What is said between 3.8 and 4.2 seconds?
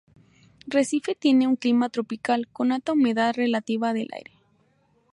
del